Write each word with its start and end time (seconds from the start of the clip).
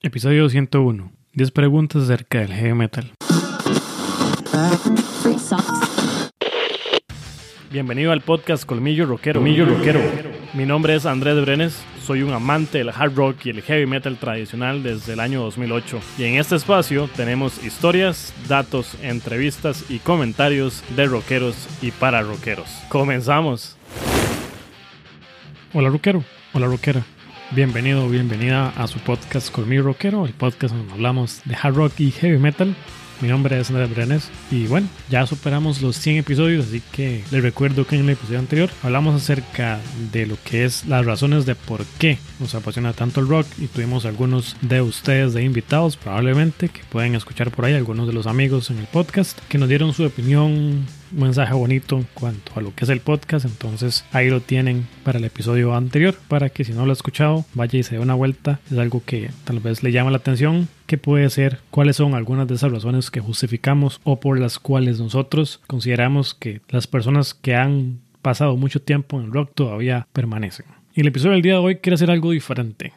Episodio 0.00 0.48
101. 0.48 1.12
10 1.32 1.50
preguntas 1.50 2.02
acerca 2.02 2.40
del 2.40 2.52
heavy 2.52 2.74
metal. 2.74 3.12
Bienvenido 7.70 8.12
al 8.12 8.22
podcast 8.22 8.64
Colmillo 8.64 9.06
Rockero. 9.06 9.40
Colmillo 9.40 9.66
Rockero. 9.66 10.00
Mi 10.54 10.64
nombre 10.64 10.94
es 10.94 11.04
Andrés 11.04 11.40
Brenes. 11.40 11.84
Soy 12.02 12.22
un 12.22 12.32
amante 12.32 12.78
del 12.78 12.88
hard 12.88 13.14
rock 13.14 13.46
y 13.46 13.50
el 13.50 13.62
heavy 13.62 13.86
metal 13.86 14.16
tradicional 14.16 14.82
desde 14.82 15.12
el 15.12 15.20
año 15.20 15.42
2008. 15.42 16.00
Y 16.16 16.24
en 16.24 16.36
este 16.36 16.56
espacio 16.56 17.08
tenemos 17.14 17.62
historias, 17.62 18.32
datos, 18.48 18.96
entrevistas 19.02 19.84
y 19.90 19.98
comentarios 19.98 20.82
de 20.96 21.06
rockeros 21.06 21.68
y 21.82 21.90
para 21.90 22.22
rockeros. 22.22 22.68
Comenzamos. 22.88 23.76
Hola 25.74 25.90
rockero. 25.90 26.24
Hola 26.54 26.66
rockera. 26.66 27.04
Bienvenido 27.50 28.04
o 28.04 28.08
bienvenida 28.10 28.68
a 28.76 28.86
su 28.88 28.98
podcast 28.98 29.50
Colmillo 29.50 29.82
Rockero, 29.84 30.26
el 30.26 30.34
podcast 30.34 30.74
donde 30.74 30.92
hablamos 30.92 31.40
de 31.46 31.56
hard 31.56 31.76
rock 31.76 32.00
y 32.00 32.10
heavy 32.10 32.36
metal. 32.36 32.76
Mi 33.22 33.28
nombre 33.28 33.58
es 33.58 33.70
Andrés 33.70 33.90
Brenes 33.90 34.30
y 34.50 34.66
bueno, 34.66 34.86
ya 35.08 35.26
superamos 35.26 35.80
los 35.80 35.96
100 35.96 36.18
episodios, 36.18 36.66
así 36.66 36.82
que 36.92 37.24
les 37.30 37.42
recuerdo 37.42 37.86
que 37.86 37.96
en 37.96 38.02
el 38.02 38.10
episodio 38.10 38.38
anterior 38.38 38.68
hablamos 38.82 39.14
acerca 39.14 39.80
de 40.12 40.26
lo 40.26 40.36
que 40.44 40.66
es 40.66 40.84
las 40.86 41.06
razones 41.06 41.46
de 41.46 41.54
por 41.54 41.86
qué 41.98 42.18
nos 42.38 42.54
apasiona 42.54 42.92
tanto 42.92 43.20
el 43.20 43.28
rock 43.28 43.46
y 43.56 43.66
tuvimos 43.66 44.04
algunos 44.04 44.54
de 44.60 44.82
ustedes 44.82 45.32
de 45.32 45.42
invitados 45.42 45.96
probablemente 45.96 46.68
que 46.68 46.82
pueden 46.84 47.14
escuchar 47.14 47.50
por 47.50 47.64
ahí, 47.64 47.74
algunos 47.74 48.06
de 48.06 48.12
los 48.12 48.26
amigos 48.26 48.70
en 48.70 48.78
el 48.78 48.86
podcast 48.86 49.38
que 49.48 49.56
nos 49.56 49.70
dieron 49.70 49.94
su 49.94 50.04
opinión, 50.04 50.86
un 51.12 51.20
mensaje 51.20 51.54
bonito 51.54 51.96
en 51.96 52.06
cuanto 52.14 52.52
a 52.56 52.60
lo 52.60 52.74
que 52.74 52.84
es 52.84 52.90
el 52.90 53.00
podcast, 53.00 53.44
entonces 53.44 54.04
ahí 54.12 54.30
lo 54.30 54.40
tienen 54.40 54.86
para 55.04 55.18
el 55.18 55.24
episodio 55.24 55.74
anterior, 55.74 56.14
para 56.28 56.50
que 56.50 56.64
si 56.64 56.72
no 56.72 56.84
lo 56.84 56.90
ha 56.90 56.94
escuchado, 56.94 57.44
vaya 57.54 57.78
y 57.78 57.82
se 57.82 57.96
dé 57.96 58.00
una 58.00 58.14
vuelta, 58.14 58.60
es 58.70 58.78
algo 58.78 59.02
que 59.04 59.30
tal 59.44 59.60
vez 59.60 59.82
le 59.82 59.92
llama 59.92 60.10
la 60.10 60.18
atención, 60.18 60.68
qué 60.86 60.98
puede 60.98 61.28
ser, 61.30 61.60
cuáles 61.70 61.96
son 61.96 62.14
algunas 62.14 62.48
de 62.48 62.54
esas 62.54 62.72
razones 62.72 63.10
que 63.10 63.20
justificamos 63.20 64.00
o 64.04 64.20
por 64.20 64.38
las 64.38 64.58
cuales 64.58 65.00
nosotros 65.00 65.60
consideramos 65.66 66.34
que 66.34 66.60
las 66.68 66.86
personas 66.86 67.34
que 67.34 67.54
han 67.54 68.00
pasado 68.22 68.56
mucho 68.56 68.80
tiempo 68.82 69.20
en 69.20 69.32
rock 69.32 69.52
todavía 69.54 70.06
permanecen. 70.12 70.66
Y 70.94 71.02
el 71.02 71.08
episodio 71.08 71.34
del 71.34 71.42
día 71.42 71.54
de 71.54 71.58
hoy 71.60 71.76
quiere 71.76 71.94
hacer 71.94 72.10
algo 72.10 72.32
diferente, 72.32 72.92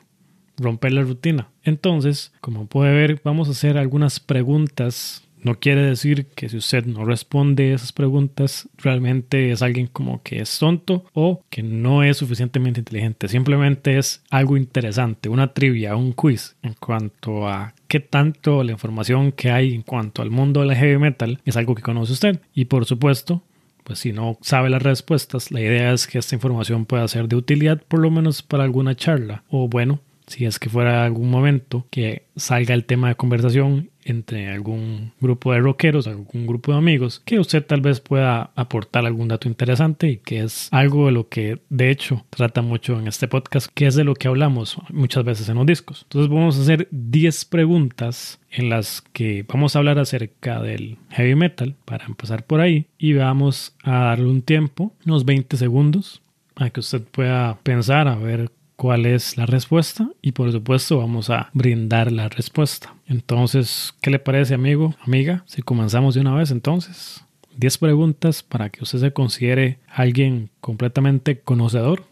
romper 0.58 0.94
la 0.94 1.02
rutina. 1.02 1.50
Entonces, 1.64 2.34
como 2.42 2.66
puede 2.66 2.94
ver, 2.94 3.22
vamos 3.24 3.48
a 3.48 3.52
hacer 3.52 3.78
algunas 3.78 4.20
preguntas 4.20 5.24
no 5.44 5.60
quiere 5.60 5.82
decir 5.82 6.28
que 6.28 6.50
si 6.50 6.58
usted 6.58 6.86
no 6.86 7.06
responde 7.06 7.74
esas 7.74 7.92
preguntas, 7.92 8.70
realmente 8.78 9.52
es 9.52 9.62
alguien 9.62 9.88
como 9.88 10.22
que 10.24 10.42
es 10.42 10.60
tonto 10.60 11.06
o 11.14 11.44
que 11.50 11.64
no 11.64 12.04
es 12.04 12.18
suficientemente 12.18 12.80
inteligente. 12.80 13.28
Simplemente 13.28 13.98
es 13.98 14.24
algo 14.30 14.58
interesante, 14.58 15.30
una 15.30 15.54
trivia, 15.54 15.96
un 15.96 16.14
quiz 16.14 16.56
en 16.62 16.74
cuanto 16.74 17.48
a 17.48 17.74
qué 17.88 18.00
tanto 18.00 18.64
la 18.64 18.72
información 18.72 19.32
que 19.32 19.52
hay 19.52 19.74
en 19.74 19.82
cuanto 19.82 20.22
al 20.22 20.32
mundo 20.32 20.62
del 20.62 20.76
heavy 20.76 20.98
metal 20.98 21.42
es 21.46 21.58
algo 21.58 21.76
que 21.76 21.82
conoce 21.82 22.14
usted. 22.14 22.42
Y 22.54 22.66
por 22.66 22.86
supuesto, 22.86 23.44
pues 23.84 24.00
si 24.00 24.14
no 24.14 24.38
sabe 24.42 24.70
las 24.70 24.82
respuestas, 24.82 25.52
la 25.52 25.62
idea 25.62 25.92
es 25.92 26.08
que 26.08 26.20
esta 26.20 26.36
información 26.36 26.86
pueda 26.86 27.08
ser 27.08 27.28
de 27.28 27.36
utilidad 27.36 27.82
por 27.88 28.00
lo 28.00 28.12
menos 28.12 28.42
para 28.44 28.64
alguna 28.64 28.96
charla 28.96 29.44
o 29.50 29.68
bueno, 29.68 30.00
si 30.28 30.46
es 30.46 30.60
que 30.60 30.70
fuera 30.70 31.06
algún 31.06 31.30
momento 31.30 31.86
que 31.90 32.26
salga 32.36 32.74
el 32.74 32.86
tema 32.86 33.10
de 33.10 33.16
conversación 33.16 33.90
entre 34.04 34.50
algún 34.50 35.14
grupo 35.20 35.54
de 35.54 35.60
rockeros, 35.60 36.08
algún 36.08 36.48
grupo 36.48 36.72
de 36.72 36.78
amigos, 36.78 37.22
que 37.26 37.40
usted 37.40 37.66
tal 37.66 37.82
vez 37.82 38.00
pueda 38.00 38.52
aportar 38.56 39.06
algún 39.06 39.28
dato 39.28 39.48
interesante 39.48 40.10
y 40.10 40.18
que 40.18 40.40
es 40.40 40.70
algo 40.72 41.06
de 41.06 41.12
lo 41.12 41.30
que 41.30 41.60
de 41.70 41.92
hecho 41.92 42.26
trata 42.30 42.62
mucho 42.62 43.00
en 43.00 43.08
este 43.08 43.28
podcast, 43.28 43.72
que 43.74 43.88
es 43.88 43.96
de 43.96 44.04
lo 44.04 44.16
que 44.16 44.28
hablamos 44.28 44.78
muchas 44.90 45.24
veces 45.24 45.50
en 45.50 45.56
los 45.56 45.66
discos. 45.66 46.04
Entonces 46.04 46.30
vamos 46.30 46.58
a 46.58 46.62
hacer 46.62 46.88
10 46.92 47.46
preguntas 47.46 48.40
en 48.50 48.70
las 48.70 49.02
que 49.14 49.46
vamos 49.48 49.76
a 49.76 49.80
hablar 49.80 50.00
acerca 50.00 50.62
del 50.62 50.98
heavy 51.10 51.36
metal 51.36 51.76
para 51.86 52.06
empezar 52.06 52.46
por 52.46 52.60
ahí 52.60 52.88
y 52.98 53.14
vamos 53.14 53.76
a 53.84 54.06
darle 54.06 54.26
un 54.26 54.42
tiempo, 54.42 54.94
unos 55.06 55.26
20 55.26 55.58
segundos, 55.58 56.22
a 56.56 56.70
que 56.70 56.82
usted 56.82 57.02
pueda 57.02 57.58
pensar 57.64 58.08
a 58.08 58.16
ver 58.16 58.52
cuál 58.82 59.06
es 59.06 59.38
la 59.38 59.46
respuesta 59.46 60.10
y 60.24 60.32
por 60.32 60.52
supuesto 60.52 60.98
vamos 60.98 61.30
a 61.30 61.52
brindar 61.54 62.12
la 62.12 62.30
respuesta. 62.30 62.96
Entonces, 63.06 63.94
¿qué 64.02 64.10
le 64.10 64.18
parece 64.18 64.56
amigo, 64.56 64.96
amiga? 65.06 65.44
Si 65.46 65.62
comenzamos 65.62 66.16
de 66.16 66.22
una 66.22 66.34
vez 66.34 66.50
entonces. 66.50 67.24
10 67.58 67.78
preguntas 67.78 68.42
para 68.42 68.72
que 68.72 68.82
usted 68.82 68.98
se 68.98 69.14
considere 69.14 69.78
alguien 69.88 70.50
completamente 70.62 71.42
conocedor. 71.42 72.06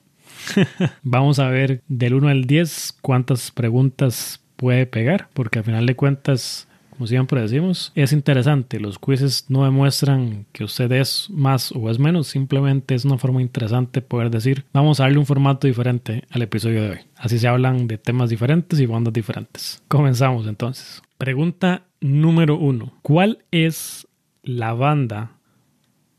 vamos 1.01 1.39
a 1.39 1.49
ver 1.49 1.81
del 1.87 2.13
1 2.13 2.27
al 2.27 2.43
10 2.45 2.99
cuántas 3.01 3.49
preguntas 3.49 4.39
puede 4.55 4.85
pegar, 4.85 5.27
porque 5.33 5.57
al 5.57 5.65
final 5.65 5.87
de 5.87 5.95
cuentas 5.95 6.67
como 6.99 7.07
siempre 7.07 7.39
decimos, 7.39 7.93
es 7.95 8.11
interesante. 8.11 8.77
Los 8.77 8.99
quizzes 8.99 9.45
no 9.47 9.63
demuestran 9.63 10.45
que 10.51 10.65
usted 10.65 10.91
es 10.91 11.29
más 11.29 11.71
o 11.71 11.89
es 11.89 11.97
menos, 11.97 12.27
simplemente 12.27 12.93
es 12.93 13.05
una 13.05 13.17
forma 13.17 13.41
interesante 13.41 14.01
poder 14.01 14.29
decir, 14.29 14.65
vamos 14.73 14.99
a 14.99 15.03
darle 15.03 15.17
un 15.17 15.25
formato 15.25 15.65
diferente 15.65 16.25
al 16.29 16.41
episodio 16.41 16.83
de 16.83 16.89
hoy. 16.89 16.97
Así 17.15 17.39
se 17.39 17.47
hablan 17.47 17.87
de 17.87 17.97
temas 17.97 18.29
diferentes 18.29 18.81
y 18.81 18.85
bandas 18.85 19.13
diferentes. 19.13 19.81
Comenzamos 19.87 20.45
entonces. 20.45 21.01
Pregunta 21.17 21.83
número 22.01 22.57
uno. 22.57 22.91
¿Cuál 23.01 23.45
es 23.49 24.05
la 24.43 24.73
banda 24.73 25.31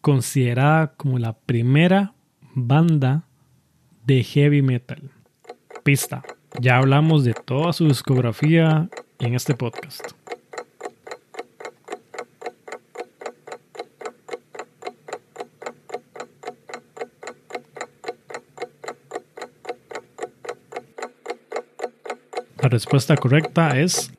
considerada 0.01 0.95
como 0.95 1.19
la 1.19 1.35
primera 1.35 2.15
banda 2.55 3.27
de 4.07 4.25
heavy 4.25 4.63
metal? 4.63 5.11
Pista. 5.83 6.23
Ya 6.59 6.79
hablamos 6.79 7.23
de 7.25 7.35
toda 7.35 7.75
su 7.75 7.87
discografía 7.87 8.89
en 9.19 9.35
este 9.35 9.55
podcast. 9.55 10.19
La 22.63 22.69
respuesta 22.69 23.17
correcta 23.17 23.79
es 23.79 24.13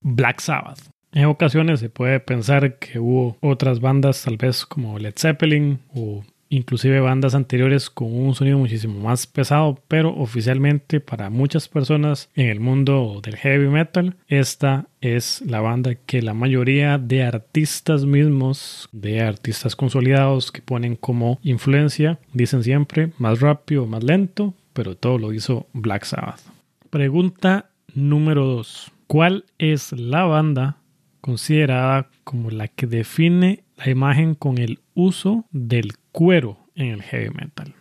Black 0.00 0.40
Sabbath. 0.40 0.78
En 1.10 1.24
ocasiones 1.24 1.80
se 1.80 1.90
puede 1.90 2.20
pensar 2.20 2.78
que 2.78 3.00
hubo 3.00 3.36
otras 3.40 3.80
bandas, 3.80 4.22
tal 4.22 4.36
vez 4.36 4.64
como 4.64 4.98
Led 4.98 5.14
Zeppelin 5.16 5.80
o 5.92 6.22
inclusive 6.50 7.00
bandas 7.00 7.34
anteriores 7.34 7.90
con 7.90 8.14
un 8.14 8.36
sonido 8.36 8.58
muchísimo 8.58 9.00
más 9.00 9.26
pesado, 9.26 9.82
pero 9.88 10.14
oficialmente 10.14 11.00
para 11.00 11.30
muchas 11.30 11.66
personas 11.68 12.30
en 12.36 12.46
el 12.46 12.60
mundo 12.60 13.20
del 13.22 13.36
heavy 13.36 13.68
metal, 13.68 14.14
esta 14.28 14.86
es 15.00 15.42
la 15.42 15.60
banda 15.60 15.96
que 15.96 16.22
la 16.22 16.34
mayoría 16.34 16.96
de 16.96 17.24
artistas 17.24 18.04
mismos, 18.04 18.88
de 18.92 19.20
artistas 19.20 19.74
consolidados 19.74 20.52
que 20.52 20.62
ponen 20.62 20.94
como 20.94 21.40
influencia, 21.42 22.20
dicen 22.32 22.62
siempre 22.62 23.10
más 23.18 23.40
rápido, 23.40 23.86
más 23.86 24.04
lento, 24.04 24.54
pero 24.72 24.94
todo 24.94 25.18
lo 25.18 25.32
hizo 25.32 25.66
Black 25.72 26.04
Sabbath. 26.04 26.57
Pregunta 26.90 27.70
número 27.94 28.46
2. 28.46 28.92
¿Cuál 29.06 29.44
es 29.58 29.92
la 29.92 30.24
banda 30.24 30.78
considerada 31.20 32.08
como 32.24 32.50
la 32.50 32.68
que 32.68 32.86
define 32.86 33.64
la 33.76 33.90
imagen 33.90 34.34
con 34.34 34.56
el 34.56 34.80
uso 34.94 35.44
del 35.50 35.98
cuero 36.12 36.58
en 36.74 36.86
el 36.86 37.02
heavy 37.02 37.28
metal? 37.28 37.74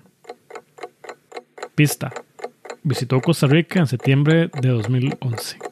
Pista. 1.75 2.11
Visitó 2.83 3.21
Costa 3.21 3.47
Rica 3.47 3.79
en 3.79 3.87
septiembre 3.87 4.49
de 4.61 4.69
2011. 4.69 5.66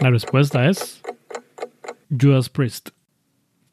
La 0.00 0.10
respuesta 0.10 0.68
es 0.68 1.02
Judas 2.10 2.48
Priest. 2.48 2.90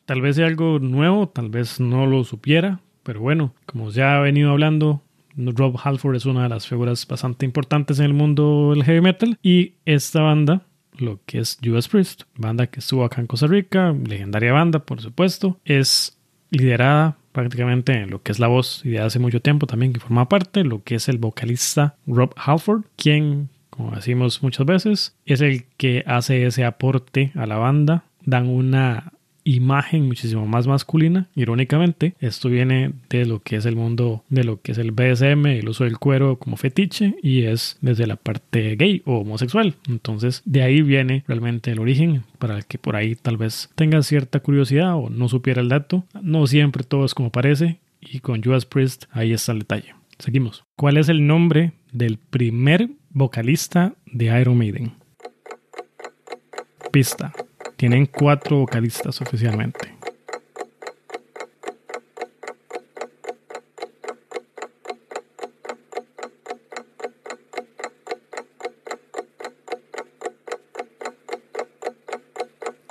Tal 0.06 0.22
vez 0.22 0.36
sea 0.36 0.48
algo 0.48 0.80
nuevo, 0.80 1.30
tal 1.30 1.50
vez 1.50 1.80
no 1.80 2.06
lo 2.06 2.24
supiera, 2.24 2.82
pero 3.04 3.22
bueno, 3.22 3.54
como 3.66 3.90
ya 3.92 4.18
he 4.18 4.22
venido 4.24 4.52
hablando, 4.52 5.02
Rob 5.36 5.78
Halford 5.82 6.16
es 6.16 6.26
una 6.26 6.44
de 6.44 6.50
las 6.50 6.68
figuras 6.68 7.08
bastante 7.08 7.46
importantes 7.46 8.00
en 8.00 8.06
el 8.06 8.14
mundo 8.14 8.72
del 8.74 8.84
heavy 8.84 9.02
metal 9.02 9.40
y 9.42 9.76
esta 9.86 10.22
banda 10.22 10.64
lo 11.00 11.20
que 11.26 11.40
es 11.40 11.58
Judas 11.64 11.88
Priest, 11.88 12.24
banda 12.36 12.68
que 12.68 12.80
estuvo 12.80 13.06
acá 13.06 13.22
en 13.22 13.28
Costa 13.28 13.48
Rica, 13.48 13.94
legendaria 13.94 14.52
banda, 14.52 14.80
por 14.80 15.02
supuesto. 15.02 15.60
Es 15.64 16.18
liderada 16.50 17.18
prácticamente 17.32 17.94
en 17.94 18.10
lo 18.10 18.22
que 18.22 18.32
es 18.32 18.40
la 18.40 18.48
voz 18.48 18.82
y 18.84 18.92
de 18.92 19.00
hace 19.00 19.20
mucho 19.20 19.42
tiempo 19.42 19.68
también 19.68 19.94
que 19.94 20.00
forma 20.00 20.28
parte, 20.28 20.64
lo 20.64 20.84
que 20.84 20.96
es 20.96 21.08
el 21.08 21.20
vocalista 21.20 21.96
Rob 22.08 22.34
Halford, 22.36 22.86
quien, 22.96 23.50
como 23.78 23.96
decimos 23.96 24.42
muchas 24.44 24.66
veces, 24.66 25.16
es 25.26 25.42
el 25.42 25.66
que 25.78 26.04
hace 26.08 26.46
ese 26.46 26.66
aporte 26.66 27.32
a 27.36 27.46
la 27.46 27.58
banda. 27.58 28.04
Dan 28.26 28.50
una 28.50 29.14
imagen 29.48 30.08
muchísimo 30.08 30.46
más 30.46 30.68
masculina. 30.68 31.28
Irónicamente, 31.36 32.16
esto 32.20 32.50
viene 32.50 32.92
de 33.10 33.26
lo 33.26 33.42
que 33.42 33.56
es 33.56 33.66
el 33.66 33.76
mundo 33.76 34.24
de 34.30 34.44
lo 34.44 34.62
que 34.62 34.74
es 34.74 34.78
el 34.78 34.92
BSM, 34.92 35.46
el 35.46 35.70
uso 35.70 35.86
del 35.86 35.98
cuero 35.98 36.38
como 36.38 36.58
fetiche 36.58 37.16
y 37.24 37.44
es 37.44 37.78
desde 37.82 38.08
la 38.08 38.18
parte 38.18 38.76
gay 38.76 39.02
o 39.06 39.20
homosexual. 39.20 39.76
Entonces, 39.88 40.42
de 40.44 40.64
ahí 40.64 40.82
viene 40.82 41.24
realmente 41.28 41.72
el 41.72 41.80
origen 41.80 42.24
para 42.40 42.58
el 42.58 42.66
que 42.66 42.78
por 42.78 42.96
ahí 42.96 43.16
tal 43.16 43.38
vez 43.38 43.70
tenga 43.76 44.02
cierta 44.02 44.42
curiosidad 44.42 44.96
o 44.96 45.10
no 45.10 45.30
supiera 45.30 45.62
el 45.62 45.70
dato. 45.70 46.04
No 46.22 46.46
siempre 46.48 46.84
todo 46.84 47.06
es 47.06 47.14
como 47.14 47.32
parece 47.32 47.78
y 48.02 48.20
con 48.20 48.44
Judas 48.44 48.66
Priest 48.66 49.06
ahí 49.12 49.32
está 49.32 49.54
el 49.54 49.60
detalle. 49.60 49.97
Seguimos. 50.20 50.66
¿Cuál 50.76 50.98
es 50.98 51.10
el 51.10 51.28
nombre 51.28 51.74
del 51.92 52.18
primer 52.18 52.90
vocalista 53.10 53.96
de 54.06 54.40
Iron 54.40 54.58
Maiden? 54.58 54.94
Pista. 56.92 57.34
Tienen 57.76 58.08
cuatro 58.08 58.58
vocalistas 58.58 59.22
oficialmente. 59.22 59.96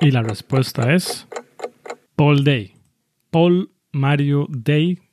Y 0.00 0.12
la 0.12 0.23
respuesta 0.23 0.94
es 0.94 1.26
Paul 2.14 2.44
Day. 2.44 2.75
Paul 3.31 3.73
Mario 3.90 4.46
Day 4.49 5.05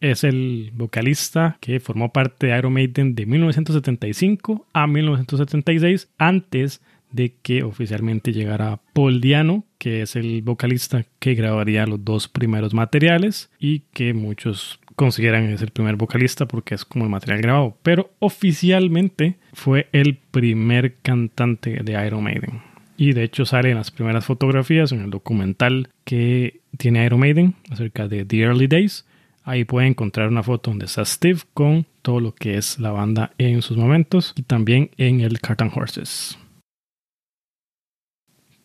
es 0.00 0.24
el 0.24 0.72
vocalista 0.74 1.56
que 1.60 1.80
formó 1.80 2.12
parte 2.12 2.46
de 2.46 2.58
Iron 2.58 2.72
Maiden 2.72 3.14
de 3.14 3.26
1975 3.26 4.66
a 4.72 4.86
1976 4.86 6.10
antes 6.18 6.82
de 7.10 7.34
que 7.42 7.62
oficialmente 7.62 8.32
llegara 8.32 8.80
Paul 8.92 9.20
Diano, 9.20 9.64
que 9.78 10.02
es 10.02 10.16
el 10.16 10.42
vocalista 10.42 11.06
que 11.20 11.34
grabaría 11.34 11.86
los 11.86 12.04
dos 12.04 12.26
primeros 12.26 12.74
materiales 12.74 13.50
y 13.58 13.80
que 13.92 14.14
muchos 14.14 14.80
consideran 14.96 15.44
es 15.44 15.62
el 15.62 15.70
primer 15.70 15.96
vocalista 15.96 16.46
porque 16.46 16.74
es 16.74 16.84
como 16.84 17.04
el 17.04 17.10
material 17.10 17.40
grabado, 17.40 17.78
pero 17.82 18.10
oficialmente 18.18 19.36
fue 19.52 19.88
el 19.92 20.16
primer 20.16 20.96
cantante 21.02 21.80
de 21.82 22.06
Iron 22.06 22.24
Maiden. 22.24 22.62
Y 22.96 23.12
de 23.12 23.24
hecho 23.24 23.44
sale 23.44 23.70
en 23.70 23.76
las 23.76 23.90
primeras 23.90 24.24
fotografías 24.24 24.92
en 24.92 25.00
el 25.00 25.10
documental 25.10 25.88
que 26.04 26.60
tiene 26.78 27.04
Iron 27.04 27.20
Maiden 27.20 27.54
acerca 27.70 28.08
de 28.08 28.24
The 28.24 28.40
Early 28.40 28.66
Days. 28.66 29.06
Ahí 29.44 29.64
puede 29.66 29.86
encontrar 29.86 30.28
una 30.28 30.42
foto 30.42 30.70
donde 30.70 30.86
está 30.86 31.04
Steve 31.04 31.40
con 31.52 31.86
todo 32.00 32.18
lo 32.18 32.34
que 32.34 32.56
es 32.56 32.78
la 32.78 32.92
banda 32.92 33.32
en 33.36 33.60
sus 33.60 33.76
momentos 33.76 34.32
y 34.36 34.42
también 34.42 34.90
en 34.96 35.20
el 35.20 35.38
Carton 35.38 35.70
Horses. 35.74 36.38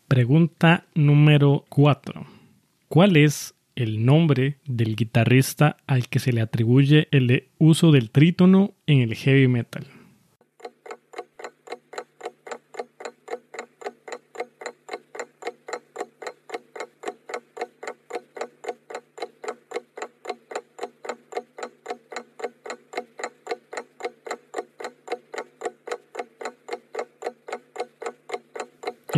Pregunta 0.08 0.86
número 0.96 1.66
4. 1.68 2.26
¿Cuál 2.88 3.18
es 3.18 3.56
el 3.76 4.06
nombre 4.06 4.58
del 4.66 4.96
guitarrista 4.96 5.78
al 5.86 6.08
que 6.08 6.20
se 6.20 6.32
le 6.32 6.42
atribuye 6.42 7.10
el 7.12 7.50
uso 7.58 7.92
del 7.92 8.10
trítono 8.10 8.74
en 8.88 9.02
el 9.02 9.16
heavy 9.16 9.50
metal? 9.50 9.86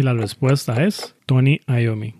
Y 0.01 0.03
la 0.03 0.15
respuesta 0.15 0.83
es 0.83 1.15
Tony 1.27 1.59
Iommi. 1.67 2.15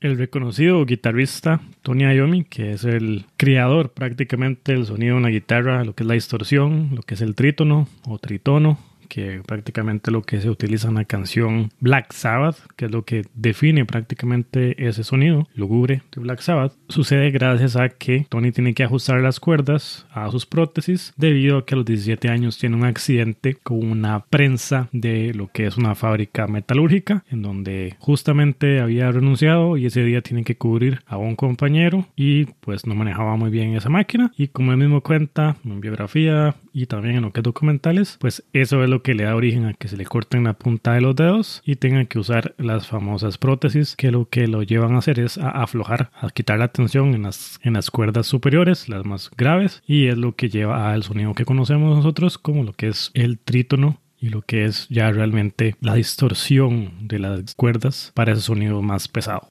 El 0.00 0.18
reconocido 0.18 0.84
guitarrista 0.84 1.60
Tony 1.82 2.02
Iommi, 2.02 2.42
que 2.42 2.72
es 2.72 2.82
el 2.82 3.26
creador 3.36 3.92
prácticamente 3.92 4.72
del 4.72 4.86
sonido 4.86 5.14
de 5.14 5.20
una 5.20 5.28
guitarra, 5.28 5.84
lo 5.84 5.94
que 5.94 6.02
es 6.02 6.08
la 6.08 6.14
distorsión, 6.14 6.90
lo 6.96 7.02
que 7.02 7.14
es 7.14 7.20
el 7.20 7.36
trítono 7.36 7.86
o 8.08 8.18
tritono, 8.18 8.76
que 9.12 9.42
prácticamente 9.46 10.10
lo 10.10 10.22
que 10.22 10.40
se 10.40 10.48
utiliza 10.48 10.88
en 10.88 10.94
la 10.94 11.04
canción 11.04 11.68
Black 11.80 12.14
Sabbath, 12.14 12.56
que 12.76 12.86
es 12.86 12.90
lo 12.90 13.04
que 13.04 13.26
define 13.34 13.84
prácticamente 13.84 14.88
ese 14.88 15.04
sonido 15.04 15.46
lúgubre 15.54 16.00
de 16.16 16.22
Black 16.22 16.40
Sabbath, 16.40 16.72
sucede 16.88 17.30
gracias 17.30 17.76
a 17.76 17.90
que 17.90 18.24
Tony 18.30 18.52
tiene 18.52 18.72
que 18.72 18.84
ajustar 18.84 19.20
las 19.20 19.38
cuerdas 19.38 20.06
a 20.12 20.30
sus 20.30 20.46
prótesis 20.46 21.12
debido 21.18 21.58
a 21.58 21.66
que 21.66 21.74
a 21.74 21.76
los 21.76 21.84
17 21.84 22.30
años 22.30 22.56
tiene 22.56 22.74
un 22.74 22.86
accidente 22.86 23.58
con 23.62 23.84
una 23.84 24.24
prensa 24.24 24.88
de 24.92 25.34
lo 25.34 25.48
que 25.48 25.66
es 25.66 25.76
una 25.76 25.94
fábrica 25.94 26.46
metalúrgica 26.46 27.22
en 27.28 27.42
donde 27.42 27.96
justamente 27.98 28.80
había 28.80 29.12
renunciado 29.12 29.76
y 29.76 29.84
ese 29.84 30.04
día 30.04 30.22
tiene 30.22 30.42
que 30.42 30.56
cubrir 30.56 31.02
a 31.04 31.18
un 31.18 31.36
compañero 31.36 32.06
y 32.16 32.46
pues 32.60 32.86
no 32.86 32.94
manejaba 32.94 33.36
muy 33.36 33.50
bien 33.50 33.76
esa 33.76 33.90
máquina 33.90 34.32
y 34.38 34.48
como 34.48 34.72
él 34.72 34.78
mismo 34.78 35.02
cuenta 35.02 35.56
en 35.66 35.82
biografía 35.82 36.54
y 36.72 36.86
también 36.86 37.16
en 37.16 37.22
lo 37.22 37.32
que 37.32 37.40
es 37.40 37.44
documentales 37.44 38.16
pues 38.18 38.42
eso 38.54 38.82
es 38.82 38.88
lo 38.88 39.01
que 39.02 39.14
le 39.14 39.24
da 39.24 39.36
origen 39.36 39.66
a 39.66 39.74
que 39.74 39.88
se 39.88 39.96
le 39.96 40.04
corten 40.04 40.44
la 40.44 40.54
punta 40.54 40.94
de 40.94 41.00
los 41.00 41.14
dedos 41.14 41.62
y 41.64 41.76
tengan 41.76 42.06
que 42.06 42.18
usar 42.18 42.54
las 42.58 42.86
famosas 42.86 43.38
prótesis 43.38 43.96
que 43.96 44.10
lo 44.10 44.28
que 44.28 44.46
lo 44.46 44.62
llevan 44.62 44.94
a 44.94 44.98
hacer 44.98 45.18
es 45.18 45.38
a 45.38 45.50
aflojar, 45.50 46.10
a 46.14 46.30
quitar 46.30 46.58
la 46.58 46.68
tensión 46.68 47.14
en 47.14 47.22
las, 47.22 47.58
en 47.62 47.74
las 47.74 47.90
cuerdas 47.90 48.26
superiores, 48.26 48.88
las 48.88 49.04
más 49.04 49.30
graves, 49.36 49.82
y 49.86 50.06
es 50.06 50.16
lo 50.16 50.34
que 50.34 50.48
lleva 50.48 50.92
al 50.92 51.02
sonido 51.02 51.34
que 51.34 51.44
conocemos 51.44 51.96
nosotros 51.96 52.38
como 52.38 52.62
lo 52.62 52.72
que 52.72 52.88
es 52.88 53.10
el 53.14 53.38
trítono 53.38 53.98
y 54.18 54.28
lo 54.28 54.42
que 54.42 54.64
es 54.64 54.86
ya 54.88 55.10
realmente 55.10 55.74
la 55.80 55.94
distorsión 55.94 57.08
de 57.08 57.18
las 57.18 57.54
cuerdas 57.54 58.12
para 58.14 58.32
ese 58.32 58.42
sonido 58.42 58.80
más 58.80 59.08
pesado. 59.08 59.48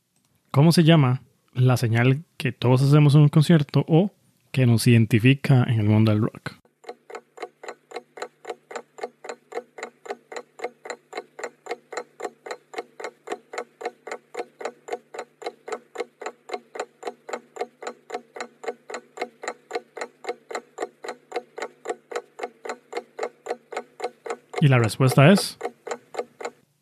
¿Cómo 0.49 0.71
se 0.71 0.83
llama 0.83 1.21
la 1.53 1.77
señal 1.77 2.23
que 2.37 2.51
todos 2.51 2.81
hacemos 2.81 3.15
en 3.15 3.21
un 3.21 3.29
concierto 3.29 3.83
o 3.87 4.11
que 4.51 4.65
nos 4.65 4.87
identifica 4.87 5.63
en 5.63 5.79
el 5.79 5.87
mundo 5.87 6.11
del 6.11 6.21
rock? 6.21 6.60
La 24.71 24.79
respuesta 24.79 25.29
es 25.33 25.59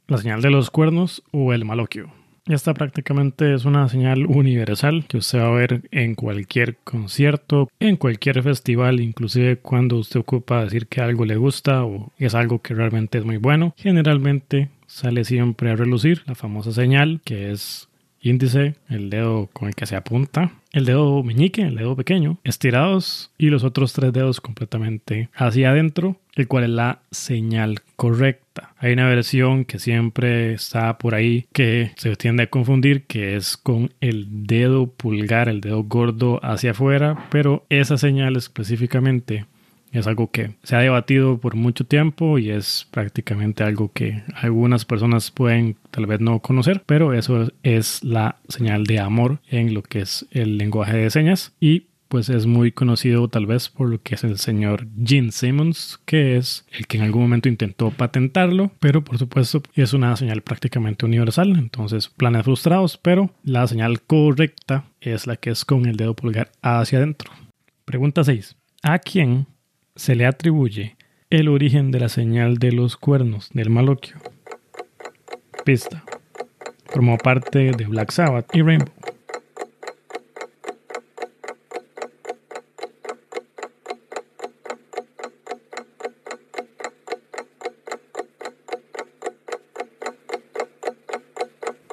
la 0.08 0.20
señal 0.20 0.44
de 0.44 0.52
los 0.52 0.70
cuernos 0.70 1.24
o 1.32 1.54
el 1.54 1.66
maloquio. 1.66 2.12
Esta 2.46 2.76
prácticamente 2.76 3.54
es 3.56 3.66
una 3.66 3.90
señal 3.90 4.28
universal 4.28 5.06
que 5.08 5.18
usted 5.18 5.40
va 5.40 5.48
a 5.48 5.52
ver 5.52 5.82
en 5.90 6.14
cualquier 6.14 6.78
concierto, 6.84 7.68
en 7.80 7.96
cualquier 7.96 8.44
festival, 8.44 9.00
inclusive 9.00 9.58
cuando 9.58 9.98
usted 9.98 10.20
ocupa 10.20 10.64
decir 10.64 10.86
que 10.86 11.02
algo 11.02 11.26
le 11.26 11.38
gusta 11.38 11.84
o 11.84 12.12
es 12.20 12.36
algo 12.36 12.62
que 12.62 12.76
realmente 12.76 13.18
es 13.18 13.26
muy 13.26 13.38
bueno. 13.38 13.74
Generalmente 13.76 14.70
sale 14.86 15.24
siempre 15.24 15.72
a 15.72 15.76
relucir 15.76 16.22
la 16.28 16.36
famosa 16.36 16.72
señal 16.72 17.22
que 17.24 17.52
es 17.52 17.89
índice, 18.22 18.76
el 18.90 19.10
dedo 19.10 19.50
con 19.54 19.68
el 19.68 19.76
que 19.76 19.86
se 19.86 19.96
apunta, 19.96 20.52
el 20.72 20.86
dedo 20.86 21.24
meñique, 21.24 21.62
el 21.62 21.76
dedo 21.76 21.96
pequeño, 21.96 22.38
estirados 22.44 23.32
y 23.38 23.50
los 23.50 23.64
otros 23.64 23.94
tres 23.94 24.14
dedos 24.14 24.42
completamente 24.42 25.30
hacia 25.34 25.72
adentro, 25.72 26.18
el 26.36 26.48
cual 26.48 26.66
es 26.66 26.70
la 26.70 27.00
señal 27.12 27.80
correcta. 27.96 28.74
Hay 28.78 28.94
una 28.94 29.08
versión 29.08 29.66
que 29.66 29.80
siempre 29.80 30.54
está 30.54 30.98
por 30.98 31.16
ahí 31.16 31.48
que 31.54 31.92
se 31.96 32.16
tiende 32.16 32.44
a 32.44 32.50
confundir, 32.50 33.06
que 33.06 33.36
es 33.36 33.58
con 33.58 33.92
el 34.00 34.28
dedo 34.46 34.88
pulgar, 34.88 35.50
el 35.50 35.62
dedo 35.62 35.84
gordo 35.84 36.40
hacia 36.44 36.72
afuera, 36.72 37.28
pero 37.32 37.66
esa 37.70 37.98
señal 37.98 38.36
específicamente 38.36 39.46
es 39.92 40.08
algo 40.08 40.32
que 40.32 40.56
se 40.64 40.76
ha 40.76 40.80
debatido 40.80 41.38
por 41.40 41.56
mucho 41.56 41.86
tiempo 41.86 42.38
y 42.38 42.52
es 42.52 42.88
prácticamente 42.92 43.64
algo 43.64 43.92
que 43.92 44.24
algunas 44.36 44.86
personas 44.86 45.32
pueden 45.32 45.78
tal 45.92 46.06
vez 46.06 46.20
no 46.20 46.40
conocer, 46.40 46.84
pero 46.86 47.14
eso 47.14 47.48
es 47.64 48.04
la 48.04 48.38
señal 48.48 48.86
de 48.86 49.00
amor 49.00 49.40
en 49.50 49.74
lo 49.74 49.84
que 49.84 50.02
es 50.02 50.26
el 50.32 50.58
lenguaje 50.58 50.98
de 50.98 51.10
señas 51.10 51.54
y 51.60 51.86
pues 52.10 52.28
es 52.30 52.48
muy 52.48 52.72
conocido 52.72 53.28
tal 53.28 53.46
vez 53.46 53.70
por 53.70 53.88
lo 53.88 54.02
que 54.02 54.16
es 54.16 54.24
el 54.24 54.40
señor 54.40 54.88
Gene 55.06 55.32
Simmons, 55.32 56.00
que 56.06 56.38
es 56.38 56.66
el 56.72 56.88
que 56.88 56.98
en 56.98 57.04
algún 57.04 57.22
momento 57.22 57.48
intentó 57.48 57.92
patentarlo, 57.92 58.72
pero 58.80 59.04
por 59.04 59.20
supuesto 59.20 59.62
es 59.76 59.94
una 59.94 60.16
señal 60.16 60.42
prácticamente 60.42 61.06
universal, 61.06 61.56
entonces 61.56 62.10
planes 62.10 62.44
frustrados, 62.44 62.98
pero 62.98 63.30
la 63.44 63.68
señal 63.68 64.02
correcta 64.02 64.86
es 65.02 65.28
la 65.28 65.36
que 65.36 65.52
es 65.52 65.64
con 65.64 65.86
el 65.86 65.98
dedo 65.98 66.16
pulgar 66.16 66.52
hacia 66.64 66.98
adentro. 66.98 67.32
Pregunta 67.86 68.24
6. 68.24 68.56
¿A 68.82 68.98
quién 68.98 69.46
se 70.00 70.16
le 70.16 70.26
atribuye 70.26 70.96
el 71.30 71.50
origen 71.50 71.92
de 71.92 72.00
la 72.00 72.08
señal 72.08 72.58
de 72.58 72.72
los 72.72 72.96
cuernos 72.96 73.50
del 73.54 73.70
maloquio. 73.70 74.16
pista. 75.66 76.06
Formó 76.86 77.18
parte 77.18 77.72
de 77.72 77.86
Black 77.86 78.12
Sabbath 78.12 78.56
y 78.56 78.62
Rainbow. 78.62 78.94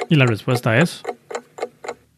Y 0.08 0.14
la 0.14 0.26
respuesta 0.26 0.78
es 0.78 1.02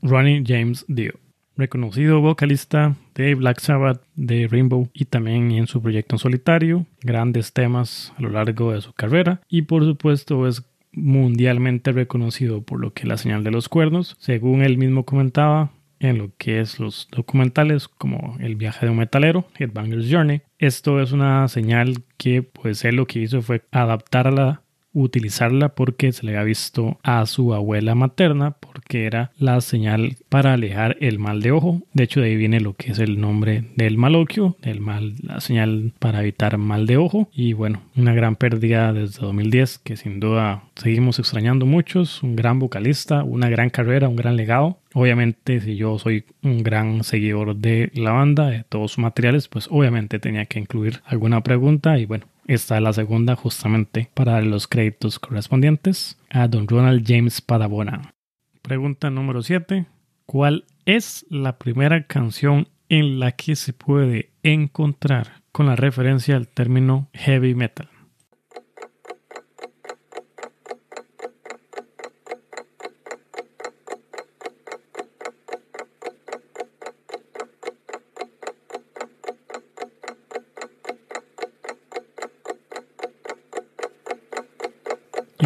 Ronnie 0.02 0.45
James 0.47 0.85
Dio, 0.87 1.14
reconocido 1.59 2.23
vocalista 2.23 2.97
de 3.15 3.35
Black 3.35 3.61
Sabbath, 3.61 4.03
de 4.15 4.49
Rainbow 4.49 4.88
y 4.95 5.05
también 5.05 5.50
en 5.50 5.67
su 5.67 5.83
proyecto 5.83 6.15
en 6.15 6.21
solitario, 6.21 6.87
grandes 7.03 7.53
temas 7.53 8.15
a 8.17 8.23
lo 8.23 8.31
largo 8.31 8.73
de 8.73 8.81
su 8.81 8.95
carrera 8.95 9.43
y 9.49 9.62
por 9.62 9.85
supuesto 9.85 10.47
es 10.47 10.65
mundialmente 10.93 11.93
reconocido 11.93 12.62
por 12.62 12.81
lo 12.81 12.93
que 12.95 13.03
es 13.03 13.09
la 13.09 13.19
señal 13.19 13.45
de 13.45 13.50
los 13.50 13.69
cuernos, 13.69 14.17
según 14.19 14.62
él 14.62 14.79
mismo 14.79 15.05
comentaba 15.05 15.71
en 16.00 16.19
lo 16.19 16.31
que 16.38 16.61
es 16.61 16.79
los 16.79 17.09
documentales 17.11 17.88
como 17.88 18.37
El 18.38 18.57
viaje 18.57 18.87
de 18.87 18.93
un 18.93 18.99
metalero, 18.99 19.47
Headbanger's 19.59 20.09
Journey. 20.11 20.43
Esto 20.59 21.00
es 21.00 21.12
una 21.12 21.49
señal 21.49 22.05
que 22.17 22.43
pues 22.43 22.85
él 22.85 22.97
lo 22.97 23.07
que 23.07 23.21
hizo 23.21 23.43
fue 23.43 23.62
adaptarla 23.73 24.62
utilizarla 25.02 25.71
porque 25.71 26.12
se 26.12 26.26
le 26.26 26.33
había 26.33 26.45
visto 26.45 26.99
a 27.02 27.25
su 27.26 27.55
abuela 27.55 27.95
materna 27.95 28.52
porque 28.52 29.07
era 29.07 29.31
la 29.38 29.61
señal 29.61 30.17
para 30.28 30.55
alejar 30.55 30.97
el 31.00 31.19
mal 31.19 31.40
de 31.40 31.52
ojo. 31.52 31.83
De 31.93 32.05
hecho, 32.05 32.21
de 32.21 32.28
ahí 32.28 32.37
viene 32.37 32.61
lo 32.61 32.75
que 32.75 32.93
es 32.93 32.99
el 32.99 33.21
nombre 33.21 33.64
del 33.76 33.97
maloquio, 33.97 34.57
del 34.62 34.81
mal, 34.81 35.14
la 35.23 35.40
señal 35.40 35.93
para 35.99 36.21
evitar 36.21 36.59
mal 36.59 36.87
de 36.87 36.97
ojo. 36.97 37.28
Y 37.33 37.52
bueno, 37.52 37.83
una 37.97 38.14
gran 38.14 38.37
pérdida 38.37 38.93
desde 38.93 39.21
2010 39.21 39.78
que 39.78 39.97
sin 39.97 40.21
duda 40.21 40.62
seguimos 40.76 41.19
extrañando 41.19 41.67
muchos. 41.67 42.23
Un 42.23 42.37
gran 42.37 42.59
vocalista, 42.59 43.23
una 43.25 43.49
gran 43.49 43.71
carrera, 43.71 44.09
un 44.09 44.17
gran 44.17 44.37
legado. 44.37 44.78
Obviamente, 44.95 45.61
si 45.61 45.76
yo 45.76 45.99
soy 45.99 46.25
un 46.43 46.62
gran 46.62 47.05
seguidor 47.05 47.57
de 47.57 47.90
la 47.95 48.12
banda, 48.12 48.49
de 48.49 48.64
todos 48.69 48.93
sus 48.93 48.99
materiales, 48.99 49.49
pues 49.49 49.69
obviamente 49.71 50.19
tenía 50.19 50.47
que 50.47 50.59
incluir 50.59 51.00
alguna 51.05 51.43
pregunta 51.43 51.99
y 51.99 52.07
bueno, 52.07 52.26
esta 52.49 52.76
es 52.76 52.83
la 52.83 52.95
segunda 52.95 53.37
justamente 53.37 54.11
para 54.14 54.33
dar 54.33 54.45
los 54.45 54.67
créditos 54.67 55.19
correspondientes 55.19 56.19
a 56.31 56.49
don 56.49 56.67
Ronald 56.67 57.05
James 57.07 57.43
Padabona. 57.43 58.14
Pregunta 58.62 59.11
número 59.11 59.43
7. 59.43 59.87
¿Cuál 60.25 60.64
es 60.87 61.26
la 61.28 61.59
primera 61.59 62.07
canción 62.07 62.69
en 62.88 63.21
la 63.21 63.33
que 63.33 63.55
se 63.55 63.75
puede 63.75 64.31
encontrar 64.43 65.43
con 65.52 65.67
la 65.67 65.76
referencia 65.76 66.37
al 66.37 66.49
término 66.49 67.11
heavy 67.12 67.55
metal? 67.55 67.90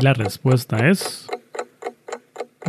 La 0.03 0.15
respuesta 0.15 0.89
es 0.89 1.29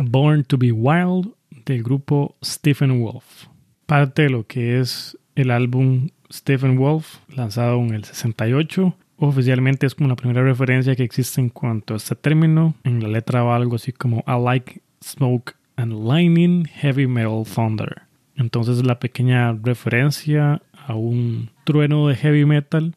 Born 0.00 0.44
to 0.44 0.56
be 0.56 0.70
Wild 0.70 1.32
del 1.66 1.82
grupo 1.82 2.36
Stephen 2.44 3.00
Wolf. 3.00 3.46
Parte 3.86 4.22
de 4.22 4.30
lo 4.30 4.46
que 4.46 4.78
es 4.78 5.18
el 5.34 5.50
álbum 5.50 6.10
Stephen 6.32 6.78
Wolf, 6.78 7.18
lanzado 7.28 7.78
en 7.78 7.92
el 7.92 8.04
68. 8.04 8.96
Oficialmente 9.16 9.86
es 9.86 9.96
como 9.96 10.08
la 10.08 10.14
primera 10.14 10.44
referencia 10.44 10.94
que 10.94 11.02
existe 11.02 11.40
en 11.40 11.48
cuanto 11.48 11.94
a 11.94 11.96
este 11.96 12.14
término. 12.14 12.74
En 12.84 13.02
la 13.02 13.08
letra 13.08 13.42
va 13.42 13.56
algo 13.56 13.76
así 13.76 13.90
como 13.90 14.22
I 14.28 14.40
like 14.40 14.80
smoke 15.02 15.56
and 15.74 15.92
lightning, 16.06 16.66
heavy 16.66 17.08
metal 17.08 17.42
thunder. 17.44 18.02
Entonces 18.36 18.84
la 18.86 19.00
pequeña 19.00 19.52
referencia 19.52 20.62
a 20.86 20.94
un 20.94 21.50
trueno 21.64 22.06
de 22.06 22.14
heavy 22.14 22.44
metal 22.44 22.94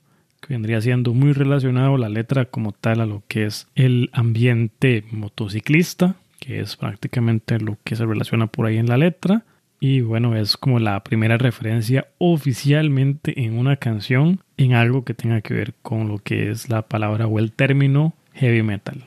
vendría 0.48 0.82
siendo 0.82 1.13
muy 1.13 1.34
relacionado 1.34 1.98
la 1.98 2.10
letra 2.10 2.46
como 2.46 2.72
tal 2.72 3.01
a 3.01 3.06
lo 3.06 3.24
que 3.27 3.46
es 3.46 3.67
el 3.75 4.10
ambiente 4.13 5.03
motociclista, 5.12 6.15
que 6.39 6.60
es 6.60 6.75
prácticamente 6.75 7.60
lo 7.60 7.77
que 7.84 7.96
se 7.96 8.06
relaciona 8.06 8.48
por 8.48 8.65
ahí 8.65 8.77
en 8.77 8.88
la 8.88 8.98
letra. 8.98 9.44
Y 9.79 10.01
bueno, 10.01 10.36
es 10.36 10.58
como 10.58 10.79
la 10.79 11.03
primera 11.03 11.38
referencia 11.38 12.08
oficialmente 12.17 13.44
en 13.44 13.58
una 13.58 13.75
canción 13.75 14.41
en 14.58 14.74
algo 14.74 15.03
que 15.03 15.13
tenga 15.13 15.41
que 15.41 15.53
ver 15.53 15.74
con 15.82 16.08
lo 16.08 16.17
que 16.17 16.50
es 16.50 16.70
la 16.70 16.82
palabra 16.84 17.27
o 17.27 17.38
el 17.38 17.51
término 17.51 18.13
heavy 18.34 18.63
metal. 18.63 19.06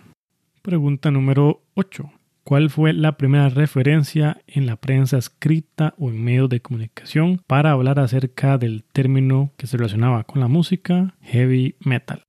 Pregunta 0.63 1.11
número 1.11 1.61
8. 1.75 2.20
¿Cuál 2.51 2.69
fue 2.69 2.93
la 2.93 3.17
primera 3.17 3.49
referencia 3.49 4.43
en 4.49 4.67
la 4.67 4.75
prensa 4.75 5.17
escrita 5.17 5.95
o 5.99 6.09
en 6.09 6.21
medios 6.21 6.49
de 6.49 6.61
comunicación 6.61 7.41
para 7.47 7.71
hablar 7.71 8.01
acerca 8.01 8.59
del 8.59 8.83
término 8.83 9.53
que 9.57 9.69
se 9.69 9.77
relacionaba 9.77 10.25
con 10.25 10.41
la 10.41 10.49
música 10.49 11.15
heavy 11.21 11.77
metal? 11.79 12.25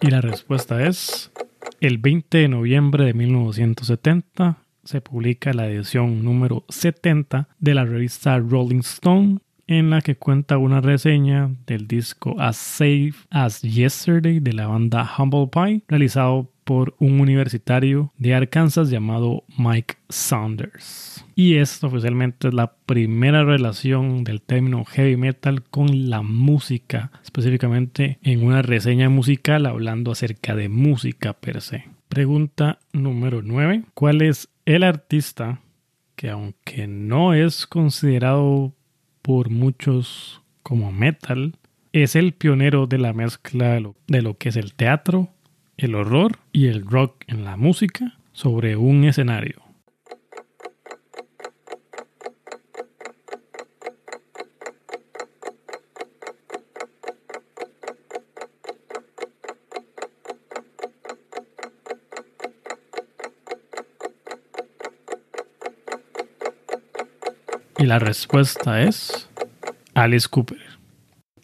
Y 0.00 0.08
la 0.08 0.22
respuesta 0.22 0.86
es 0.86 1.30
el 1.80 1.98
20 1.98 2.38
de 2.38 2.48
noviembre 2.48 3.04
de 3.04 3.14
1970 3.14 4.58
se 4.84 5.00
publica 5.00 5.52
la 5.52 5.68
edición 5.68 6.24
número 6.24 6.64
70 6.68 7.48
de 7.58 7.74
la 7.74 7.84
revista 7.84 8.38
Rolling 8.38 8.80
Stone 8.80 9.38
en 9.66 9.90
la 9.90 10.00
que 10.00 10.16
cuenta 10.16 10.56
una 10.56 10.80
reseña 10.80 11.50
del 11.66 11.86
disco 11.86 12.34
As 12.40 12.56
Safe 12.56 13.14
as 13.30 13.60
Yesterday 13.60 14.40
de 14.40 14.54
la 14.54 14.66
banda 14.66 15.08
Humble 15.18 15.48
Pie, 15.52 15.82
realizado 15.88 16.50
por 16.64 16.94
un 16.98 17.20
universitario 17.20 18.12
de 18.16 18.34
Arkansas 18.34 18.88
llamado 18.88 19.44
Mike 19.58 19.96
Saunders. 20.08 21.24
Y 21.40 21.58
esta 21.58 21.86
oficialmente 21.86 22.48
es 22.48 22.54
la 22.54 22.72
primera 22.84 23.44
relación 23.44 24.24
del 24.24 24.42
término 24.42 24.84
heavy 24.84 25.16
metal 25.16 25.62
con 25.62 26.10
la 26.10 26.20
música, 26.20 27.12
específicamente 27.22 28.18
en 28.22 28.42
una 28.42 28.60
reseña 28.60 29.08
musical 29.08 29.66
hablando 29.66 30.10
acerca 30.10 30.56
de 30.56 30.68
música 30.68 31.34
per 31.34 31.60
se. 31.60 31.84
Pregunta 32.08 32.80
número 32.92 33.42
9. 33.42 33.84
¿Cuál 33.94 34.22
es 34.22 34.48
el 34.66 34.82
artista 34.82 35.60
que 36.16 36.28
aunque 36.28 36.88
no 36.88 37.34
es 37.34 37.68
considerado 37.68 38.74
por 39.22 39.48
muchos 39.48 40.42
como 40.64 40.90
metal, 40.90 41.54
es 41.92 42.16
el 42.16 42.32
pionero 42.32 42.88
de 42.88 42.98
la 42.98 43.12
mezcla 43.12 43.80
de 44.08 44.22
lo 44.22 44.36
que 44.38 44.48
es 44.48 44.56
el 44.56 44.74
teatro, 44.74 45.28
el 45.76 45.94
horror 45.94 46.40
y 46.50 46.66
el 46.66 46.84
rock 46.84 47.22
en 47.28 47.44
la 47.44 47.56
música 47.56 48.18
sobre 48.32 48.74
un 48.74 49.04
escenario. 49.04 49.67
Y 67.78 67.86
la 67.86 68.00
respuesta 68.00 68.82
es 68.82 69.28
Alice 69.94 70.26
Cooper. 70.28 70.58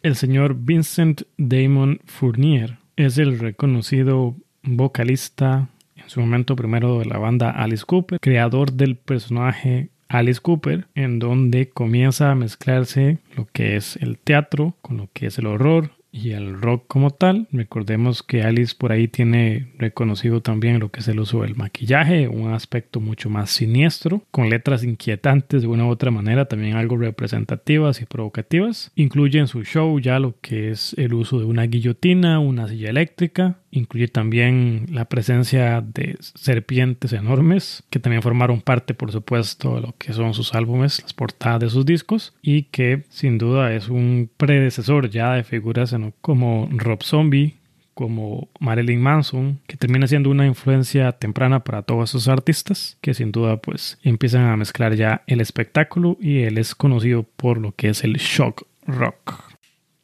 El 0.03 0.17
señor 0.17 0.57
Vincent 0.59 1.23
Damon 1.39 2.01
Fournier 2.07 2.79
es 2.97 3.19
el 3.19 3.39
reconocido 3.39 4.35
vocalista 4.65 5.69
en 5.95 6.11
su 6.11 6.21
momento 6.21 6.57
primero 6.57 6.99
de 6.99 7.05
la 7.05 7.19
banda 7.19 7.51
Alice 7.51 7.85
Cooper, 7.87 8.19
creador 8.21 8.73
del 8.73 8.97
personaje 8.97 9.91
Alice 10.09 10.41
Cooper, 10.41 10.89
en 10.97 11.21
donde 11.21 11.71
comienza 11.71 12.33
a 12.33 12.35
mezclarse 12.35 13.19
lo 13.37 13.47
que 13.47 13.77
es 13.77 13.97
el 13.97 14.19
teatro 14.19 14.77
con 14.83 14.97
lo 14.97 15.09
que 15.13 15.27
es 15.27 15.39
el 15.39 15.47
horror 15.47 15.93
y 16.15 16.31
el 16.31 16.61
rock 16.61 16.85
como 16.87 17.11
tal. 17.11 17.49
Recordemos 17.51 18.23
que 18.23 18.45
Alice 18.45 18.75
por 18.79 18.93
ahí 18.93 19.09
tiene 19.09 19.73
reconocido 19.79 20.41
también 20.41 20.79
lo 20.79 20.91
que 20.91 21.01
es 21.01 21.09
el 21.09 21.19
uso 21.19 21.43
del 21.43 21.57
maquillaje, 21.57 22.29
un 22.29 22.53
aspecto 22.53 23.01
mucho 23.01 23.29
más 23.29 23.51
siniestro, 23.51 24.23
con 24.31 24.49
letras 24.49 24.85
inquietantes 24.85 25.63
de 25.63 25.69
una 25.69 25.87
u 25.87 25.89
otra 25.89 26.13
manera, 26.13 26.45
también 26.45 26.77
algo 26.77 26.97
representativas 26.97 28.01
y 28.01 28.07
provocativas. 28.07 28.93
Incluye 28.95 29.41
en 29.41 29.49
su 29.49 29.65
show 29.65 29.99
ya 29.99 30.21
lo 30.21 30.37
que 30.41 30.71
es 30.71 30.95
el 30.99 31.15
uso 31.15 31.41
de 31.41 31.47
una 31.47 31.65
guillotina, 31.65 32.39
una 32.39 32.69
silla 32.69 32.91
eléctrica, 32.91 33.59
Incluye 33.77 34.07
también 34.07 34.87
la 34.93 35.07
presencia 35.07 35.81
de 35.81 36.17
serpientes 36.21 37.13
enormes, 37.13 37.83
que 37.91 37.99
también 37.99 38.23
formaron 38.23 38.61
parte, 38.61 38.95
por 38.95 39.11
supuesto, 39.11 39.75
de 39.75 39.81
lo 39.81 39.95
que 39.99 40.13
son 40.13 40.33
sus 40.33 40.55
álbumes, 40.55 41.03
las 41.03 41.13
portadas 41.13 41.59
de 41.59 41.71
sus 41.71 41.85
discos, 41.85 42.35
y 42.41 42.63
que 42.65 43.03
sin 43.09 43.37
duda 43.37 43.75
es 43.75 43.89
un 43.89 44.31
predecesor 44.37 45.11
ya 45.11 45.33
de 45.33 45.43
figuras 45.43 45.93
como 46.21 46.69
Rob 46.71 47.03
Zombie, 47.03 47.57
como 47.95 48.49
Marilyn 48.61 49.01
Manson, 49.03 49.59
que 49.67 49.77
termina 49.77 50.07
siendo 50.07 50.31
una 50.31 50.47
influencia 50.47 51.11
temprana 51.11 51.65
para 51.65 51.83
todos 51.83 52.11
esos 52.11 52.29
artistas, 52.29 52.97
que 53.01 53.13
sin 53.13 53.33
duda 53.33 53.57
pues 53.57 53.99
empiezan 54.05 54.43
a 54.43 54.57
mezclar 54.57 54.95
ya 54.95 55.23
el 55.27 55.41
espectáculo 55.41 56.17
y 56.21 56.43
él 56.43 56.59
es 56.59 56.77
conocido 56.77 57.25
por 57.25 57.59
lo 57.59 57.73
que 57.73 57.89
es 57.89 58.05
el 58.05 58.15
shock 58.19 58.69
rock. 58.87 59.54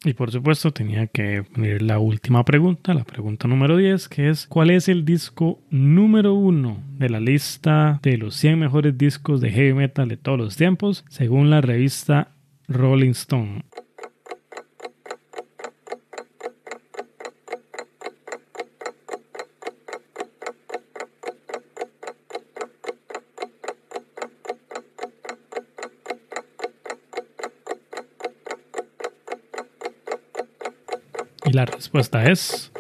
Y 0.02 0.14
por 0.14 0.30
supuesto 0.30 0.73
tenía 0.73 1.07
que 1.09 1.45
venir 1.54 1.83
la 1.83 1.99
última 1.99 2.42
pregunta, 2.42 2.95
la 2.95 3.04
pregunta 3.04 3.47
número 3.47 3.76
10, 3.76 4.09
que 4.09 4.30
es 4.30 4.47
¿cuál 4.47 4.71
es 4.71 4.88
el 4.88 5.04
disco 5.04 5.61
número 5.69 6.33
uno 6.33 6.83
de 6.97 7.11
la 7.11 7.21
lista 7.21 8.00
de 8.02 8.16
los 8.16 8.35
100 8.37 8.59
mejores 8.59 8.97
discos 8.97 9.42
de 9.42 9.50
heavy 9.50 9.75
metal 9.75 10.09
de 10.09 10.16
todos 10.16 10.38
los 10.38 10.57
tiempos 10.57 11.04
según 11.11 11.50
la 11.50 11.61
revista 11.61 12.33
Rolling 12.66 13.11
Stone? 13.11 13.64
Y 31.50 31.52
la 31.52 31.64
respuesta 31.64 32.30
es 32.30 32.71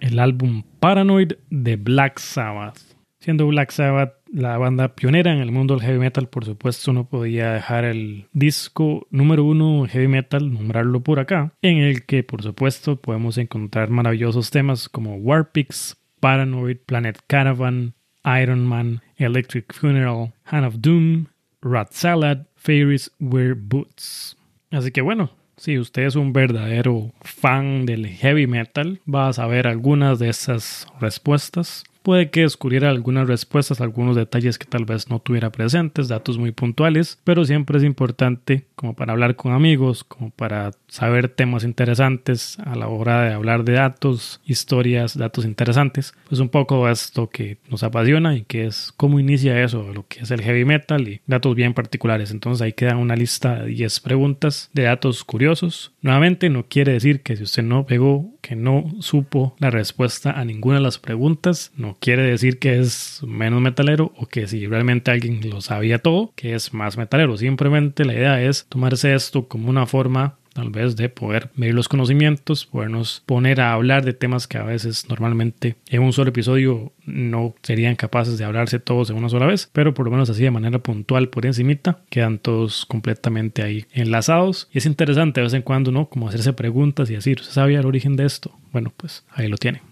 el 0.00 0.18
álbum 0.18 0.64
Paranoid 0.80 1.34
de 1.48 1.76
Black 1.76 2.18
Sabbath. 2.18 2.80
Siendo 3.20 3.46
Black 3.46 3.70
Sabbath 3.70 4.14
la 4.32 4.58
banda 4.58 4.96
pionera 4.96 5.32
en 5.32 5.38
el 5.38 5.52
mundo 5.52 5.74
del 5.76 5.84
heavy 5.84 6.00
metal, 6.00 6.28
por 6.28 6.44
supuesto 6.44 6.92
no 6.92 7.08
podía 7.08 7.52
dejar 7.52 7.84
el 7.84 8.26
disco 8.32 9.06
número 9.12 9.44
uno 9.44 9.86
heavy 9.86 10.08
metal, 10.08 10.52
nombrarlo 10.52 11.04
por 11.04 11.20
acá, 11.20 11.52
en 11.62 11.78
el 11.78 12.04
que 12.04 12.24
por 12.24 12.42
supuesto 12.42 12.96
podemos 13.00 13.38
encontrar 13.38 13.90
maravillosos 13.90 14.50
temas 14.50 14.88
como 14.88 15.14
Warpix, 15.14 15.96
Paranoid, 16.18 16.78
Planet 16.78 17.16
Caravan, 17.28 17.94
Iron 18.24 18.66
Man, 18.66 19.02
Electric 19.18 19.72
Funeral, 19.72 20.32
Hand 20.46 20.66
of 20.66 20.74
Doom, 20.80 21.26
Rat 21.62 21.92
Salad, 21.92 22.38
Fairies 22.56 23.12
Wear 23.20 23.54
Boots. 23.54 24.36
Así 24.72 24.90
que 24.90 25.00
bueno, 25.00 25.30
si 25.60 25.78
usted 25.78 26.06
es 26.06 26.16
un 26.16 26.32
verdadero 26.32 27.12
fan 27.20 27.84
del 27.84 28.06
heavy 28.06 28.46
metal, 28.46 29.00
va 29.06 29.28
a 29.28 29.32
saber 29.34 29.66
algunas 29.66 30.18
de 30.18 30.30
esas 30.30 30.86
respuestas. 31.00 31.84
Puede 32.02 32.30
que 32.30 32.40
descubriera 32.40 32.88
algunas 32.88 33.28
respuestas, 33.28 33.80
algunos 33.80 34.16
detalles 34.16 34.58
que 34.58 34.66
tal 34.66 34.86
vez 34.86 35.10
no 35.10 35.18
tuviera 35.18 35.50
presentes, 35.50 36.08
datos 36.08 36.38
muy 36.38 36.50
puntuales, 36.50 37.18
pero 37.24 37.44
siempre 37.44 37.76
es 37.76 37.84
importante 37.84 38.64
como 38.74 38.94
para 38.94 39.12
hablar 39.12 39.36
con 39.36 39.52
amigos, 39.52 40.04
como 40.04 40.30
para 40.30 40.70
saber 40.88 41.28
temas 41.28 41.64
interesantes 41.64 42.58
a 42.60 42.74
la 42.74 42.88
hora 42.88 43.24
de 43.24 43.34
hablar 43.34 43.64
de 43.64 43.74
datos, 43.74 44.40
historias, 44.46 45.18
datos 45.18 45.44
interesantes. 45.44 46.14
Pues 46.28 46.40
un 46.40 46.48
poco 46.48 46.88
esto 46.88 47.28
que 47.28 47.58
nos 47.68 47.82
apasiona 47.82 48.34
y 48.34 48.44
que 48.44 48.64
es 48.64 48.92
cómo 48.96 49.20
inicia 49.20 49.62
eso, 49.62 49.92
lo 49.92 50.06
que 50.08 50.20
es 50.20 50.30
el 50.30 50.40
heavy 50.40 50.64
metal 50.64 51.06
y 51.06 51.20
datos 51.26 51.54
bien 51.54 51.74
particulares. 51.74 52.30
Entonces 52.30 52.62
ahí 52.62 52.72
queda 52.72 52.96
una 52.96 53.16
lista 53.16 53.56
de 53.62 53.66
10 53.66 54.00
preguntas 54.00 54.70
de 54.72 54.84
datos 54.84 55.22
curiosos. 55.24 55.92
Nuevamente 56.00 56.48
no 56.48 56.64
quiere 56.66 56.92
decir 56.92 57.20
que 57.20 57.36
si 57.36 57.42
usted 57.42 57.62
no 57.62 57.84
pegó, 57.84 58.30
que 58.40 58.56
no 58.56 58.90
supo 59.00 59.54
la 59.58 59.70
respuesta 59.70 60.30
a 60.32 60.44
ninguna 60.46 60.76
de 60.76 60.82
las 60.82 60.98
preguntas, 60.98 61.72
no 61.76 61.89
quiere 61.98 62.22
decir 62.22 62.58
que 62.58 62.78
es 62.78 63.22
menos 63.26 63.60
metalero 63.60 64.12
o 64.16 64.26
que 64.26 64.46
si 64.46 64.66
realmente 64.66 65.10
alguien 65.10 65.40
lo 65.48 65.60
sabía 65.60 65.98
todo, 65.98 66.32
que 66.36 66.54
es 66.54 66.72
más 66.74 66.96
metalero. 66.96 67.36
Simplemente 67.36 68.04
la 68.04 68.14
idea 68.14 68.42
es 68.42 68.66
tomarse 68.68 69.14
esto 69.14 69.48
como 69.48 69.70
una 69.70 69.86
forma 69.86 70.36
tal 70.52 70.70
vez 70.70 70.96
de 70.96 71.08
poder 71.08 71.50
medir 71.54 71.74
los 71.74 71.88
conocimientos, 71.88 72.66
podernos 72.66 73.22
poner 73.26 73.60
a 73.60 73.72
hablar 73.72 74.04
de 74.04 74.12
temas 74.12 74.46
que 74.46 74.58
a 74.58 74.64
veces 74.64 75.08
normalmente 75.08 75.76
en 75.88 76.02
un 76.02 76.12
solo 76.12 76.30
episodio 76.30 76.92
no 77.06 77.54
serían 77.62 77.96
capaces 77.96 78.38
de 78.38 78.44
hablarse 78.44 78.78
todos 78.78 79.10
en 79.10 79.16
una 79.16 79.28
sola 79.28 79.46
vez, 79.46 79.70
pero 79.72 79.94
por 79.94 80.06
lo 80.06 80.10
menos 80.10 80.30
así 80.30 80.42
de 80.42 80.50
manera 80.50 80.78
puntual 80.80 81.28
por 81.28 81.46
encimita, 81.46 82.00
quedan 82.10 82.38
todos 82.38 82.84
completamente 82.86 83.62
ahí 83.62 83.86
enlazados 83.92 84.68
y 84.72 84.78
es 84.78 84.86
interesante 84.86 85.40
de 85.40 85.44
vez 85.44 85.54
en 85.54 85.62
cuando, 85.62 85.92
¿no? 85.92 86.08
Como 86.08 86.28
hacerse 86.28 86.52
preguntas 86.52 87.10
y 87.10 87.14
decir, 87.14 87.40
¿usted 87.40 87.54
sabía 87.54 87.80
el 87.80 87.86
origen 87.86 88.16
de 88.16 88.26
esto? 88.26 88.52
Bueno, 88.72 88.92
pues 88.96 89.24
ahí 89.32 89.48
lo 89.48 89.56
tiene. 89.56 89.89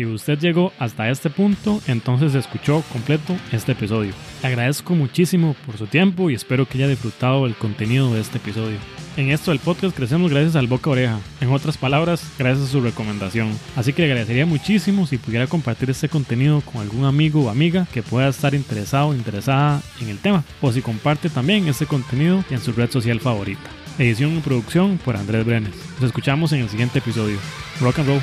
Si 0.00 0.06
usted 0.06 0.38
llegó 0.38 0.72
hasta 0.78 1.10
este 1.10 1.28
punto, 1.28 1.82
entonces 1.86 2.34
escuchó 2.34 2.82
completo 2.90 3.36
este 3.52 3.72
episodio. 3.72 4.14
Le 4.40 4.48
agradezco 4.48 4.94
muchísimo 4.94 5.54
por 5.66 5.76
su 5.76 5.86
tiempo 5.86 6.30
y 6.30 6.34
espero 6.34 6.66
que 6.66 6.78
haya 6.78 6.88
disfrutado 6.88 7.44
el 7.44 7.54
contenido 7.54 8.14
de 8.14 8.22
este 8.22 8.38
episodio. 8.38 8.78
En 9.18 9.30
esto 9.30 9.50
del 9.50 9.60
podcast 9.60 9.94
crecemos 9.94 10.30
gracias 10.30 10.56
al 10.56 10.68
boca 10.68 10.88
oreja. 10.88 11.18
En 11.42 11.52
otras 11.52 11.76
palabras, 11.76 12.24
gracias 12.38 12.68
a 12.68 12.72
su 12.72 12.80
recomendación. 12.80 13.50
Así 13.76 13.92
que 13.92 14.02
le 14.02 14.08
agradecería 14.08 14.46
muchísimo 14.46 15.06
si 15.06 15.18
pudiera 15.18 15.46
compartir 15.46 15.90
este 15.90 16.08
contenido 16.08 16.62
con 16.62 16.80
algún 16.80 17.04
amigo 17.04 17.44
o 17.44 17.50
amiga 17.50 17.86
que 17.92 18.02
pueda 18.02 18.28
estar 18.28 18.54
interesado 18.54 19.08
o 19.08 19.14
interesada 19.14 19.82
en 20.00 20.08
el 20.08 20.18
tema. 20.18 20.44
O 20.62 20.72
si 20.72 20.80
comparte 20.80 21.28
también 21.28 21.68
este 21.68 21.84
contenido 21.84 22.42
en 22.48 22.60
su 22.60 22.72
red 22.72 22.90
social 22.90 23.20
favorita. 23.20 23.68
Edición 23.98 24.38
y 24.38 24.40
producción 24.40 24.98
por 25.04 25.16
Andrés 25.16 25.44
Brenes. 25.44 25.74
Nos 25.96 26.04
escuchamos 26.04 26.52
en 26.54 26.60
el 26.60 26.70
siguiente 26.70 27.00
episodio. 27.00 27.36
Rock 27.82 27.98
and 27.98 28.08
roll. 28.08 28.22